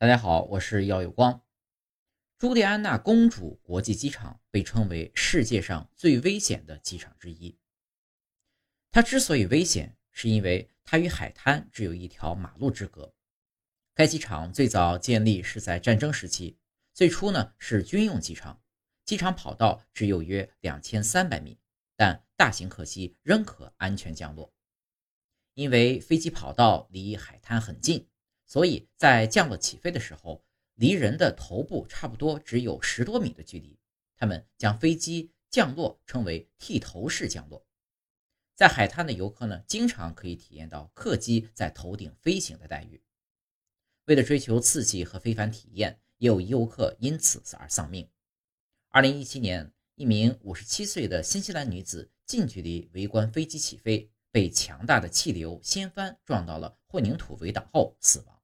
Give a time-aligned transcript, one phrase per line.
[0.00, 1.42] 大家好，我是姚有光。
[2.38, 7.58] 朱莉安娜公主国际机场被称为世界上最危险的机场之一。
[8.92, 13.12] 它之所以危险，是因为它与海滩只有一条马路之隔。
[13.92, 16.56] 该机场最早建立是在战争时期，
[16.94, 18.62] 最初呢是军用机场，
[19.04, 21.58] 机场跑道只有约两千三百米，
[21.96, 24.54] 但大型客机仍可安全降落。
[25.54, 28.07] 因为飞机跑道离海滩很近。
[28.48, 30.42] 所以在降落起飞的时候，
[30.74, 33.78] 离人的头部差不多只有十多米的距离。
[34.16, 37.64] 他们将飞机降落称为剃头式降落。
[38.56, 43.00] 在海滩的游客呢，经常可以体验到客机在头顶飞行的待遇。
[44.06, 48.08] 为了追求刺激和非凡体验，也有游客因此而丧命。
[48.88, 58.37] 二零一七年，一名五十七岁的新西兰女子近距离围观飞机起飞，被强大的气流掀翻，撞到了混凝土围挡后死亡。